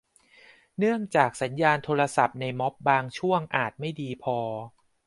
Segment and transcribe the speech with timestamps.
[0.77, 4.37] เนื่องจากสัญญาณโทรศัพท์ในม็อบบางช่วงอาจไม่เพียงพอ